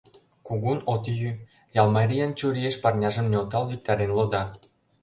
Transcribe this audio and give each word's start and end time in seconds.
Кугун 0.47 0.79
от 0.93 1.03
йӱ,— 1.19 1.29
ялмарийын 1.81 2.31
чурийыш 2.39 2.75
парняжым 2.83 3.25
нӧлтал-виктарен 3.31 4.11
лода. 4.17 4.43